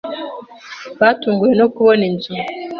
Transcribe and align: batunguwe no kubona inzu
batunguwe 0.99 1.51
no 1.59 1.67
kubona 1.73 2.03
inzu 2.09 2.33